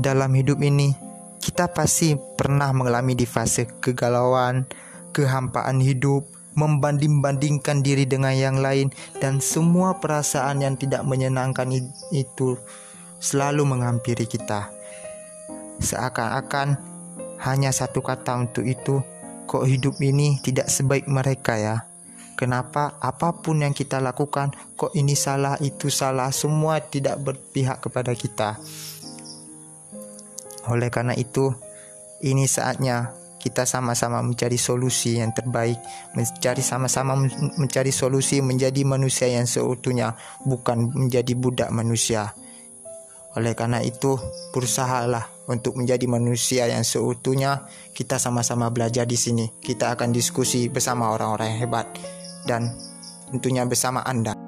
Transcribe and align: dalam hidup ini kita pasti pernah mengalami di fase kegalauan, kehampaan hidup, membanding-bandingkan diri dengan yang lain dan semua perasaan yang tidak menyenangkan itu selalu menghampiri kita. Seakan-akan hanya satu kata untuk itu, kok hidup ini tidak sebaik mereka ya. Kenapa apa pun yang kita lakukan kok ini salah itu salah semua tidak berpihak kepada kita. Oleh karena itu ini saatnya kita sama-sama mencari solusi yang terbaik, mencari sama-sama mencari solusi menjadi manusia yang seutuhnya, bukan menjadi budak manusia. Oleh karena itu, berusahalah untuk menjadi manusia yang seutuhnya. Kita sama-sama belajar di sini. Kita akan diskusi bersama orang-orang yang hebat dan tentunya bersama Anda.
dalam 0.00 0.32
hidup 0.34 0.60
ini 0.62 0.94
kita 1.38 1.70
pasti 1.70 2.18
pernah 2.36 2.74
mengalami 2.74 3.14
di 3.14 3.24
fase 3.24 3.70
kegalauan, 3.80 4.66
kehampaan 5.14 5.78
hidup, 5.78 6.26
membanding-bandingkan 6.58 7.86
diri 7.86 8.04
dengan 8.04 8.34
yang 8.34 8.58
lain 8.58 8.90
dan 9.22 9.38
semua 9.38 10.02
perasaan 10.02 10.58
yang 10.58 10.74
tidak 10.74 11.06
menyenangkan 11.06 11.70
itu 12.10 12.58
selalu 13.22 13.62
menghampiri 13.62 14.26
kita. 14.26 14.70
Seakan-akan 15.78 16.74
hanya 17.38 17.70
satu 17.70 18.02
kata 18.02 18.34
untuk 18.34 18.66
itu, 18.66 18.98
kok 19.46 19.62
hidup 19.62 19.94
ini 20.02 20.42
tidak 20.42 20.66
sebaik 20.66 21.06
mereka 21.06 21.54
ya. 21.54 21.76
Kenapa 22.38 22.94
apa 23.02 23.34
pun 23.34 23.66
yang 23.66 23.74
kita 23.74 23.98
lakukan 23.98 24.54
kok 24.78 24.94
ini 24.94 25.18
salah 25.18 25.58
itu 25.58 25.90
salah 25.90 26.30
semua 26.30 26.78
tidak 26.78 27.18
berpihak 27.18 27.82
kepada 27.82 28.14
kita. 28.14 28.58
Oleh 30.68 30.92
karena 30.92 31.16
itu 31.16 31.52
ini 32.20 32.44
saatnya 32.44 33.16
kita 33.38 33.64
sama-sama 33.64 34.18
mencari 34.20 34.58
solusi 34.58 35.22
yang 35.22 35.30
terbaik, 35.30 35.78
mencari 36.12 36.60
sama-sama 36.60 37.14
mencari 37.56 37.94
solusi 37.94 38.42
menjadi 38.42 38.82
manusia 38.82 39.30
yang 39.30 39.46
seutuhnya, 39.46 40.18
bukan 40.42 40.90
menjadi 40.90 41.32
budak 41.38 41.70
manusia. 41.70 42.34
Oleh 43.38 43.54
karena 43.54 43.78
itu, 43.78 44.18
berusahalah 44.50 45.30
untuk 45.46 45.78
menjadi 45.78 46.10
manusia 46.10 46.66
yang 46.66 46.82
seutuhnya. 46.82 47.70
Kita 47.94 48.18
sama-sama 48.18 48.66
belajar 48.74 49.06
di 49.06 49.14
sini. 49.14 49.46
Kita 49.62 49.94
akan 49.94 50.10
diskusi 50.10 50.66
bersama 50.66 51.14
orang-orang 51.14 51.54
yang 51.54 51.60
hebat 51.70 51.86
dan 52.50 52.74
tentunya 53.30 53.62
bersama 53.62 54.02
Anda. 54.02 54.47